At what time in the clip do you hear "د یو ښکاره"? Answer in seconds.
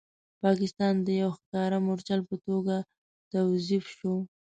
1.01-1.77